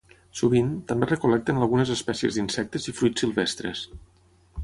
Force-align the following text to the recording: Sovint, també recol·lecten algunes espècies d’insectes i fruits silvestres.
Sovint, 0.37 0.69
també 0.91 1.09
recol·lecten 1.09 1.59
algunes 1.65 1.91
espècies 1.97 2.39
d’insectes 2.39 2.89
i 2.93 2.97
fruits 3.01 3.25
silvestres. 3.25 3.85